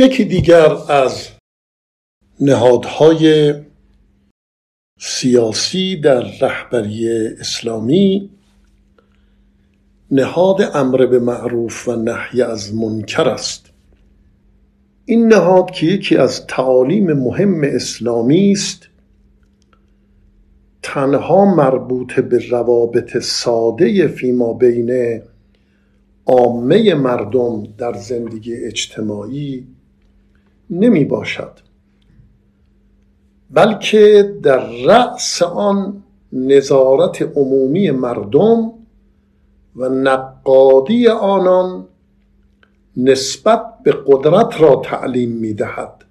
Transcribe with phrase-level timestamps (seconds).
[0.00, 1.28] یکی دیگر از
[2.40, 3.54] نهادهای
[5.00, 8.30] سیاسی در رهبری اسلامی
[10.10, 13.66] نهاد امر به معروف و نهی از منکر است.
[15.04, 18.88] این نهاد که یکی از تعالیم مهم اسلامی است
[20.82, 25.20] تنها مربوط به روابط ساده فیما بین
[26.26, 29.66] عامه مردم در زندگی اجتماعی
[30.70, 31.52] نمی باشد.
[33.50, 36.02] بلکه در رأس آن
[36.32, 38.72] نظارت عمومی مردم
[39.76, 41.86] و نقادی آنان
[42.96, 46.04] نسبت به قدرت را تعلیم می دهد.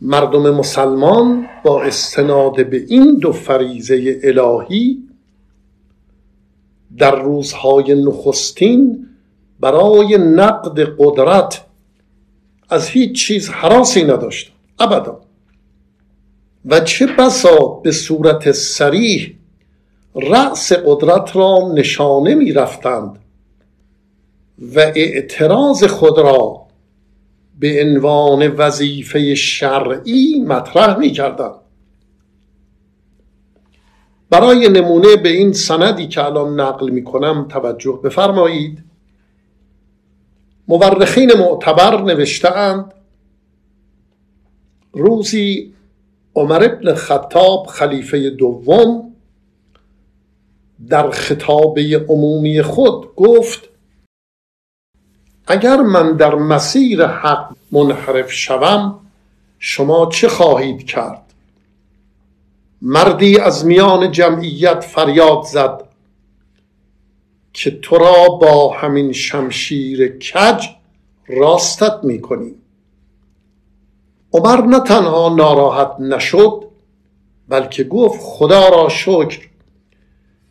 [0.00, 5.08] مردم مسلمان با استناد به این دو فریزه الهی
[6.98, 9.06] در روزهای نخستین
[9.60, 11.63] برای نقد قدرت
[12.68, 15.20] از هیچ چیز حراسی نداشتند ابدا.
[16.64, 19.34] و چه بسا به صورت سریح
[20.14, 23.18] رأس قدرت را نشانه می رفتند
[24.74, 26.66] و اعتراض خود را
[27.60, 31.54] به عنوان وظیفه شرعی مطرح می کردند
[34.30, 38.84] برای نمونه به این سندی که الان نقل می کنم توجه بفرمایید.
[40.68, 42.94] مورخین معتبر نوشتهاند.
[44.92, 45.74] روزی
[46.34, 49.14] عمر ابن خطاب خلیفه دوم
[50.88, 53.68] در خطابه عمومی خود گفت
[55.46, 59.00] اگر من در مسیر حق منحرف شوم
[59.58, 61.22] شما چه خواهید کرد؟
[62.82, 65.83] مردی از میان جمعیت فریاد زد
[67.54, 70.66] که تو را با همین شمشیر کج
[71.28, 72.54] راستت می‌کنیم
[74.32, 76.64] عمر نه تنها ناراحت نشد
[77.48, 79.48] بلکه گفت خدا را شکر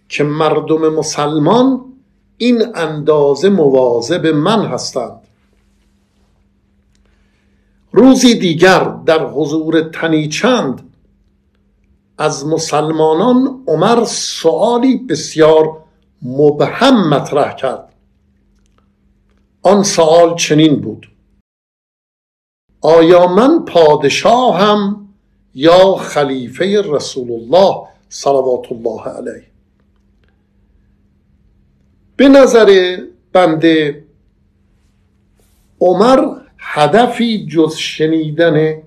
[0.09, 1.81] که مردم مسلمان
[2.37, 5.19] این اندازه مواظب من هستند.
[7.91, 10.89] روزی دیگر در حضور تنی چند
[12.17, 15.82] از مسلمانان عمر سوالی بسیار
[16.23, 17.93] مبهم مطرح کرد.
[19.61, 21.11] آن سوال چنین بود.
[22.81, 25.09] آیا من پادشاهم
[25.55, 29.45] یا خلیفه رسول الله صلوات الله علیه؟
[32.17, 32.97] به نظر
[33.33, 34.03] بنده
[35.81, 38.81] عمر هدفی جز شنیدن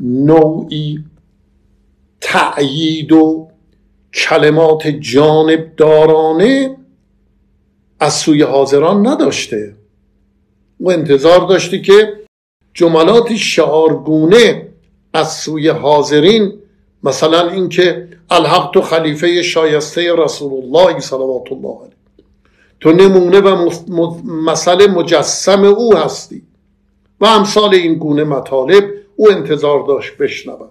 [0.00, 1.04] نوعی
[2.20, 3.47] تأیید و
[4.18, 6.76] کلمات جانبدارانه
[8.00, 9.74] از سوی حاضران نداشته.
[10.80, 12.12] و انتظار داشته که
[12.74, 14.68] جملات شعارگونه
[15.14, 16.52] از سوی حاضرین
[17.02, 21.92] مثلا اینکه الحق تو خلیفه شایسته رسول الله صلوات الله علیه.
[22.80, 23.70] تو نمونه و
[24.46, 26.42] مثل مجسم او هستی.
[27.20, 28.84] و امثال این گونه مطالب
[29.16, 30.70] او انتظار داشت بشنود.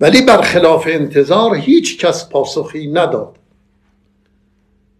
[0.00, 3.36] ولی برخلاف انتظار هیچ کس پاسخی نداد.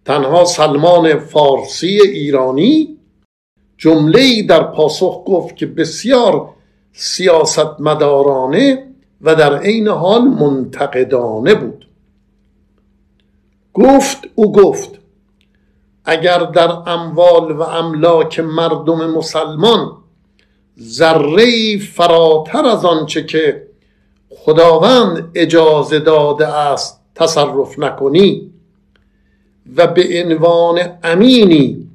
[0.05, 2.97] تنها سلمان فارسی ایرانی
[3.79, 6.51] جمله در پاسخ گفت که بسیار
[6.93, 8.87] سیاست مدارانه
[9.21, 11.89] و در عین حال منتقدانه بود.
[13.75, 14.91] گفت او گفت
[16.05, 19.93] اگر در اموال و املاک مردم مسلمان
[20.81, 23.67] ذره فراتر از آنچه که
[24.37, 28.51] خداوند اجازه داده است تصرف نکنی
[29.77, 31.89] و به عنوان امینی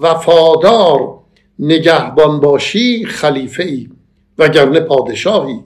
[0.00, 1.18] وفادار
[1.58, 3.88] نگهبان باشی خلیفه ای
[4.38, 5.60] وگرنه پادشاهی.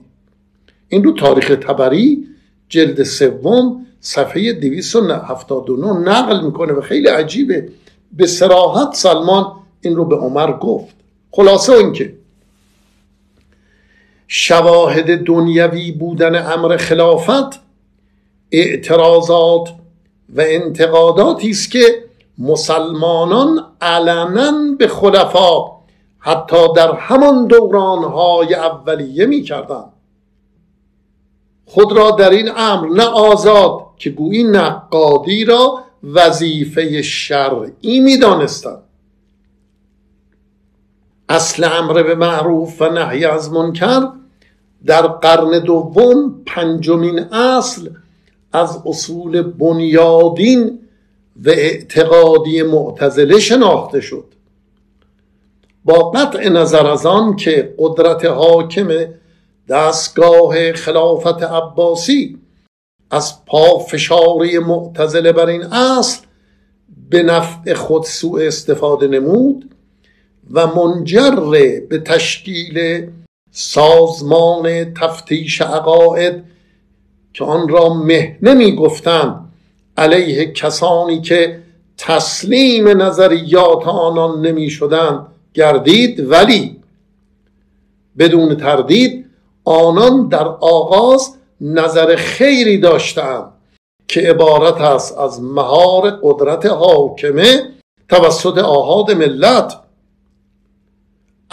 [0.89, 2.27] این رو تاریخ تبری
[2.69, 7.69] جلد سوم صفحه 279 نقل می‌کنه و خیلی عجیبه.
[8.13, 9.45] به سراحت سلمان
[9.81, 10.95] این رو به عمر گفت.
[11.31, 12.13] خلاصه اینکه
[14.27, 17.59] شواهد دنیوی بودن امر خلافت
[18.51, 19.69] اعتراضات
[20.35, 22.03] و انتقاداتی است که
[22.37, 25.73] مسلمانان علنا به خلفا
[26.19, 29.83] حتی در همان دورانهای اولیه می کردن.
[31.65, 38.17] خود را در این امر نه آزاد که گویی نقادی را وظیفه شرعی می.
[41.29, 44.07] اصل امر به معروف و نهی از منکر.
[44.85, 47.89] در قرن دوم پنجمین اصل
[48.53, 50.79] از اصول بنیادین
[51.45, 54.25] و اعتقادی معتزله شناخته شد.
[55.85, 58.87] با قطع نظر از آن که قدرت حاکم
[59.69, 62.37] دستگاه خلافت عباسی
[63.11, 66.21] از پا فشاری معتزله بر این اصل
[67.09, 69.75] به نفع خود سوء استفاده نمود
[70.51, 71.31] و منجر
[71.89, 73.07] به تشکیل
[73.51, 76.43] سازمان تفتیش عقاید
[77.33, 79.49] که آن را مهنه می گفتند
[79.97, 81.63] علیه کسانی که
[81.97, 86.81] تسلیم نظریات آنان نمی شدند گردید ولی
[88.17, 89.25] بدون تردید
[89.65, 93.53] آنان در آغاز نظر خیری داشتند
[94.07, 97.61] که عبارت است از مهار قدرت حاکمه
[98.09, 99.82] توسط آهاد ملت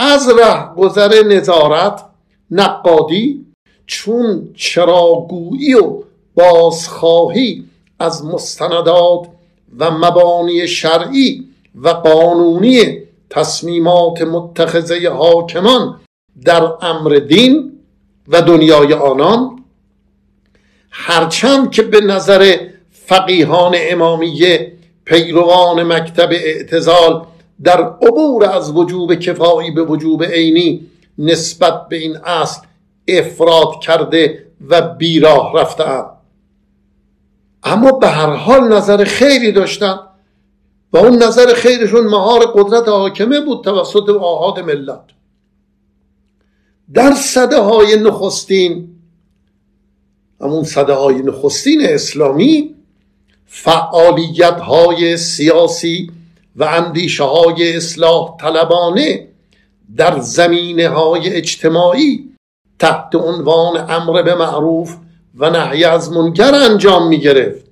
[0.01, 2.05] از ره گذر نظارت
[2.51, 3.47] نقادی
[3.87, 6.03] چون چراگویی و
[6.35, 7.65] بازخواهی
[7.99, 9.27] از مستندات
[9.79, 12.99] و مبانی شرعی و قانونی
[13.31, 16.01] تصمیمات متخذه حاکمان
[16.45, 17.73] در امر دین
[18.29, 19.65] و دنیای آنان
[20.91, 22.57] هرچند که به نظر
[22.91, 24.73] فقیهان امامیه
[25.05, 27.27] پیروان مکتب اعتزال
[27.65, 32.61] در عبور از وجوب کفایی به وجوب عینی نسبت به این اصل
[33.09, 36.05] افراد کرده و بیراه رفتن
[37.63, 39.99] اما به هر حال نظر خیری داشتن
[40.93, 45.05] و اون نظر خیرشون مهار قدرت حاکمه بود توسط آهاد ملت.
[46.95, 48.89] در صده های نخستین
[50.41, 52.75] همون صده های نخستین اسلامی
[53.47, 56.11] فعالیت های سیاسی
[56.61, 59.29] و اندیشه های اصلاح طلبانه
[59.97, 62.31] در زمینه های اجتماعی
[62.79, 64.97] تحت عنوان امر به معروف
[65.35, 67.65] و نهی از منکر انجام می گرفت.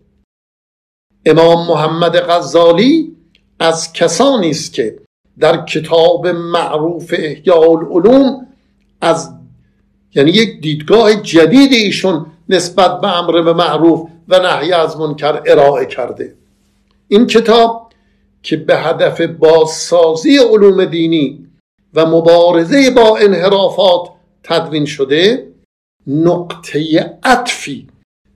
[1.26, 3.16] امام محمد غزالی
[3.60, 4.98] از کسانی است که
[5.38, 8.46] در کتاب معروف احیاء العلوم
[9.00, 9.32] از
[10.14, 15.86] یعنی یک دیدگاه جدید ایشون نسبت به امر به معروف و نهی از منکر ارائه
[15.86, 16.34] کرده.
[17.08, 17.87] این کتاب
[18.42, 21.46] که به هدف بازسازی علوم دینی
[21.94, 24.08] و مبارزه با انحرافات
[24.42, 25.48] تدوین شده
[26.06, 27.88] نقطه عطفی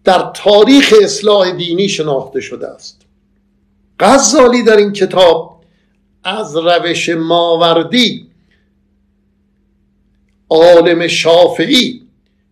[0.04, 3.02] در تاریخ اصلاح دینی شناخته شده است.
[4.00, 5.62] غزالی در این کتاب
[6.24, 8.26] از روش ماوردی
[10.50, 12.02] عالم شافعی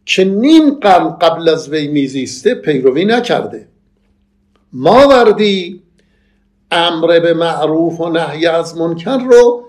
[0.06, 3.69] که نیم قرن قبل از وی میزیسته پیروی نکرده.
[4.73, 5.82] ماوردی
[6.70, 9.64] امر به معروف و نهی از منکر رو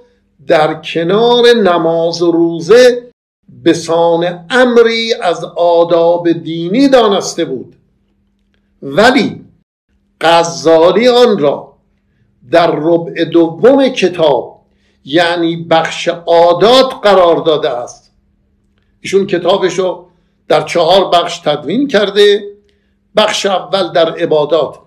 [0.47, 3.11] در کنار نماز و روزه
[3.63, 7.75] به سان امری از آداب دینی دانسته بود.
[8.81, 9.45] ولی
[10.21, 11.73] غزالی آن را
[12.51, 14.61] در ربع دوم کتاب
[15.05, 18.11] یعنی بخش عادات قرار داده است.
[19.01, 20.07] ایشون کتابش رو
[20.47, 22.43] در چهار بخش تدوین کرده
[23.15, 24.79] بخش اول در عبادات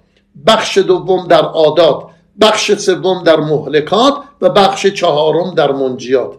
[0.47, 2.05] بخش دوم در عادات
[2.41, 6.37] بخش سوم در مهلکات و بخش چهارم در منجیات.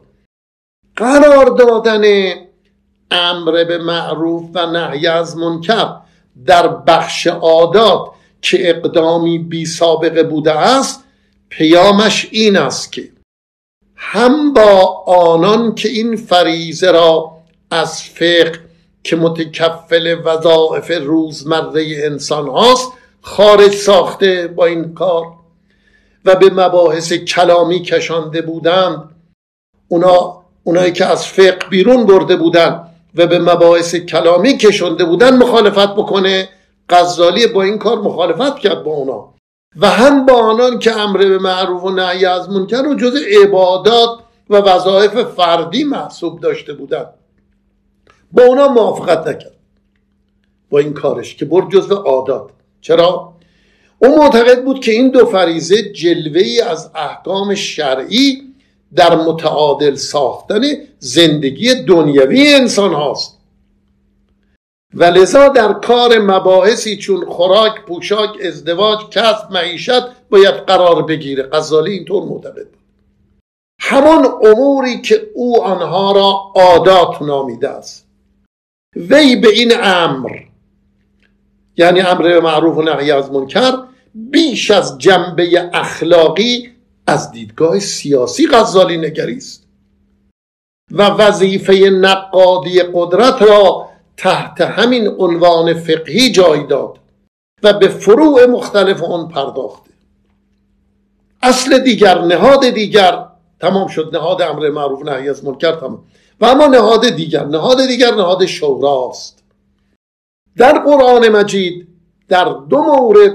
[0.95, 2.33] قرار دادن
[3.11, 5.95] امر به معروف و نهی از منکر
[6.45, 8.09] در بخش عادات
[8.41, 11.03] که اقدامی بی سابقه بوده است
[11.49, 13.09] پیامش این است که
[13.95, 17.31] هم با آنان که این فریزه را
[17.71, 18.51] از فقه
[19.03, 22.91] که متکفل وظائف روزمره انسان هاست
[23.25, 25.25] خارج ساخته با این کار
[26.25, 29.09] و به مباحث کلامی کشانده بودند
[29.87, 35.93] اونا اونایی که از فقه بیرون برده بودن و به مباحث کلامی کشانده بودن مخالفت
[35.93, 36.49] بکنه
[36.89, 39.33] غزالی با این کار مخالفت کرد با اونا.
[39.75, 44.19] و هم با آنان که امر به معروف و نهی از منکر و جز عبادات
[44.49, 47.05] و وظایف فردی محسوب داشته بودن.
[48.31, 49.55] با اونا موافقت نکرد.
[50.69, 52.51] با این کارش که برد جزء عادات.
[52.85, 53.33] چرا؟
[53.99, 58.41] او معتقد بود که این دو فریزه جلوه ای از احکام شرعی
[58.95, 60.61] در متعادل ساختن
[60.99, 63.37] زندگی دنیوی انسان هاست.
[64.93, 71.43] و لذا در کار مباحثی چون خوراک، پوشاک، ازدواج، کسب، معیشت باید قرار بگیره.
[71.43, 72.83] غزالی اینطور معتقد بود.
[73.81, 78.07] همان اموری که او آنها را عادات نامیده است.
[78.95, 80.39] وی به این امر
[81.77, 83.73] یعنی امر معروف و نهی از منکر
[84.15, 86.69] بیش از جنبه اخلاقی
[87.07, 89.67] از دیدگاه سیاسی غزالی نگریست
[90.91, 96.99] و وظیفه نقادی قدرت را تحت همین عنوان فقهی جای داد
[97.63, 99.91] و به فروع مختلف آن پرداخته.
[101.41, 103.25] اصل دیگر نهاد دیگر
[103.59, 104.09] تمام شد.
[104.13, 106.03] نهاد امر معروف نهی از منکر تمام.
[106.41, 109.34] و اما نهاد دیگر نهاد دیگر نهاد شوراست
[110.57, 111.87] در قرآن مجید
[112.27, 113.33] در دو مورد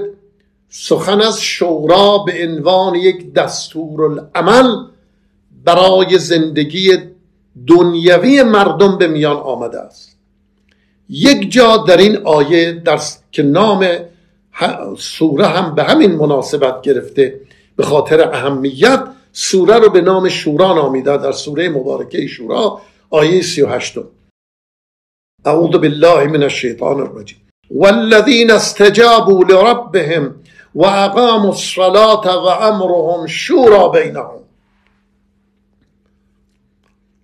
[0.69, 4.85] سخن از شورا به عنوان یک دستور العمل
[5.65, 6.97] برای زندگی
[7.67, 10.17] دنیوی مردم به میان آمده است.
[11.09, 12.99] یک جا در این آیه در
[13.31, 13.87] که نام
[14.97, 17.41] سوره هم به همین مناسبت گرفته
[17.75, 23.97] به خاطر اهمیت سوره رو به نام شورا نامیده در سوره مبارکه شورا آیه 38
[25.45, 30.35] اعوذ بالله من الشیطان الرجیم والذین استجابوا لربهم
[30.75, 34.41] واقاموا الصلاة وامرهم شورا بینهم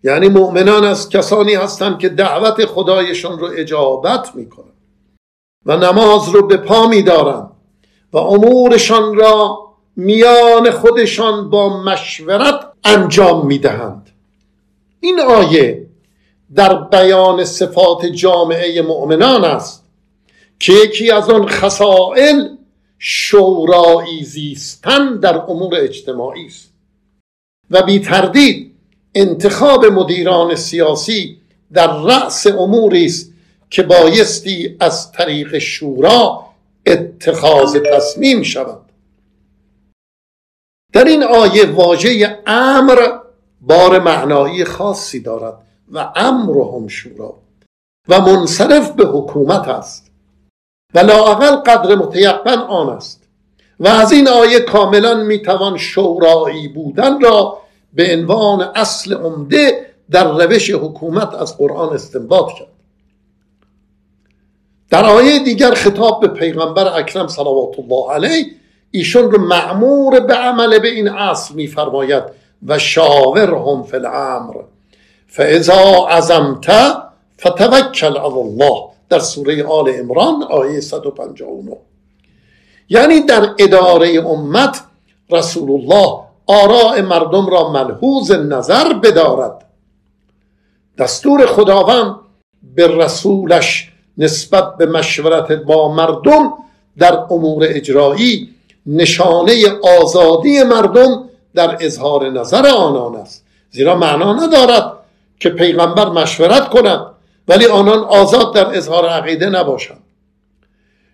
[0.04, 4.66] یعنی مؤمنان از کسانی هستند که دعوت خدایشون رو اجابت می‌کنن
[5.66, 7.50] و نماز رو به پا میدارن
[8.14, 14.10] و امورشان را میان خودشان با مشورت انجام می‌دهند.
[15.00, 15.87] این آیه
[16.56, 19.84] در بیان صفات جامعه مؤمنان است
[20.60, 22.48] که یکی از آن خصائل
[23.00, 26.74] شورایی زیستن در امور اجتماعی است.
[27.72, 28.76] و بی تردید
[29.16, 31.38] انتخاب مدیران سیاسی
[31.74, 33.34] در رأس اموری است
[33.70, 36.46] که بایستی از طریق شورا
[36.86, 38.82] اتخاذ تصمیم شود.
[40.94, 43.18] در این آیه واژه امر
[43.62, 47.34] بار معنایی خاصی دارد و امرهم شورا
[48.08, 50.12] و منصرف به حکومت است.
[50.94, 53.24] و لااقل قدر متیقن آن است.
[53.80, 57.58] و از این آیه کاملا می‌توان شورایی بودن را
[57.94, 62.68] به عنوان اصل عمده در روش حکومت از قرآن استنباط کرد.
[64.90, 68.46] در آیه دیگر خطاب به پیغمبر اکرم صلوات الله علیه
[68.92, 72.24] ایشون رو معمور به عمل به این اصل میفرماید
[72.68, 74.56] و شاورهم فی الامر.
[75.28, 76.68] فاذا عزمت
[77.42, 78.98] فتوکل علی الله.
[79.10, 81.78] در سوره آل عمران آیه 159
[82.90, 84.84] یعنی در اداره امت
[85.32, 89.66] رسول الله آراء مردم را ملحوظ نظر بدارد.
[90.98, 92.16] دستور خداوند
[92.76, 96.54] به رسولش نسبت به مشورت با مردم
[96.98, 98.50] در امور اجرایی
[98.86, 99.64] نشانه
[100.02, 103.46] آزادی مردم در اظهار نظر آنان است.
[103.72, 104.97] زیرا معنا ندارد
[105.40, 107.06] که پیغمبر مشورت کند
[107.48, 110.04] ولی آنان آزاد در اظهار عقیده نباشند.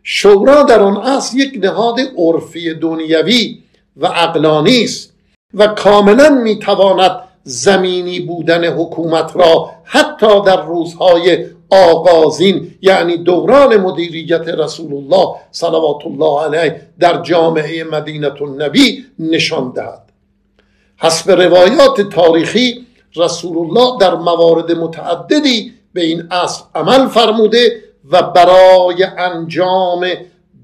[0.04, 3.60] شورا در آن اصل یک نهاد عرفی دنیوی
[3.98, 5.14] و عقلانی است
[5.54, 14.94] و کاملا می‌تواند زمینی بودن حکومت را حتی در روزهای آغازین یعنی دوران مدیریت رسول
[14.94, 20.04] الله صلوات الله علیه در جامعه مدینه النبی نشان دهد.
[20.98, 22.83] حسب روایات تاریخی
[23.16, 30.06] رسول الله در موارد متعددی به این اصل عمل فرموده و برای انجام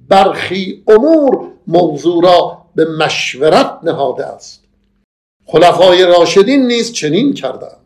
[0.10, 4.64] برخی امور موضوع را به مشورت نهاده است.
[5.46, 7.80] خلفای راشدین نیز چنین کردند.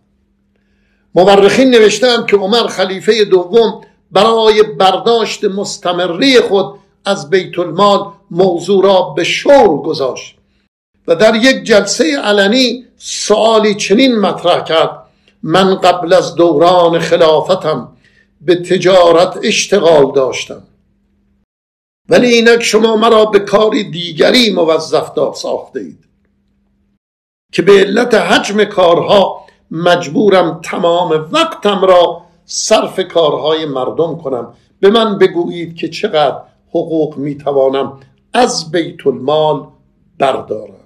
[1.16, 9.02] مورخین نوشتند که عمر خلیفه دوم برای برداشت مستمری خود از بیت المال موضوع را
[9.02, 10.36] به شور گذاشت
[11.08, 15.04] و در یک جلسه علنی سوالی چنین مطرح کرد
[15.44, 17.90] من قبل از دوران خلافتم
[18.42, 20.64] به تجارت اشتغال داشتم.
[22.10, 26.04] ولی اینک شما مرا به کاری دیگری موظف دار ساخته اید
[27.52, 34.54] که به علت حجم کارها مجبورم تمام وقتم را صرف کارهای مردم کنم.
[34.80, 38.00] به من بگویید که چقدر حقوق می‌توانم
[38.34, 39.68] از بیت المال
[40.20, 40.83] بردارم.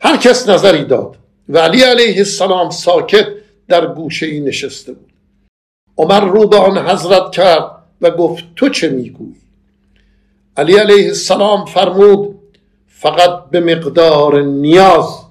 [0.00, 1.16] هر کس نظری داد
[1.48, 3.26] و علی علیه السلام ساکت
[3.68, 5.12] در گوشه ای نشسته بود.
[5.98, 9.36] عمر رو به آن حضرت کرد و گفت تو چه می‌گویی؟
[10.56, 12.38] علی علیه السلام فرمود
[12.86, 15.22] فقط به مقدار نیاز.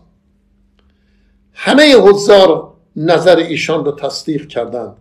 [1.53, 4.95] همه حضار نظر ایشان رو تصدیق کردند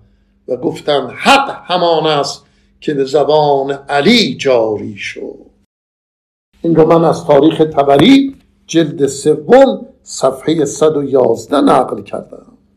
[0.48, 2.44] و گفتند حق همان است
[2.80, 5.46] که به زبان علی جاری شد.
[6.62, 8.35] این رو من از تاریخ تبری
[8.66, 12.55] جلد سوم صفحه 111 نقل کردم.